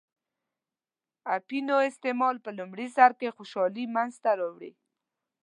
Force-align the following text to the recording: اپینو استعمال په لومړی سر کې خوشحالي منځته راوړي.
اپینو 1.37 1.75
استعمال 1.89 2.35
په 2.45 2.49
لومړی 2.57 2.87
سر 2.97 3.11
کې 3.19 3.35
خوشحالي 3.37 3.85
منځته 3.95 4.29
راوړي. 4.39 4.71